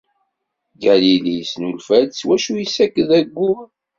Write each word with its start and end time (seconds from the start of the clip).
Galili 0.83 1.33
isnulfa-d 1.43 2.09
s 2.19 2.21
wacu 2.27 2.53
issaked 2.63 3.09
ayyur. 3.17 3.65